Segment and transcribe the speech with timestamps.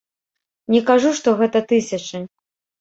[0.77, 2.27] Не кажу, што гэта тысячы.